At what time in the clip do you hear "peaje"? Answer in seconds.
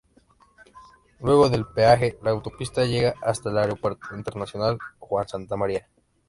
1.67-2.17